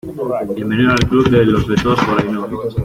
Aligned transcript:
bienvenido 0.55 0.89
al 0.93 1.07
club 1.07 1.29
de 1.29 1.45
los 1.45 1.67
vetados 1.67 2.03
por 2.05 2.19
Ainhoa. 2.19 2.49